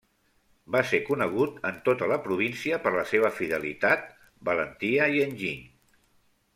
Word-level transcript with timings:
Va 0.75 0.79
ser 0.91 0.99
conegut 1.09 1.59
en 1.71 1.77
tota 1.89 2.09
la 2.13 2.17
província 2.29 2.81
per 2.87 2.95
la 2.97 3.05
seva 3.13 3.33
fidelitat, 3.41 4.11
valentia 4.51 5.11
i 5.19 5.27
enginy. 5.31 5.65